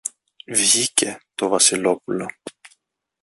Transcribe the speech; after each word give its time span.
Βγήκε 0.47 1.19
το 1.35 1.47
Βασιλόπουλο. 1.47 2.25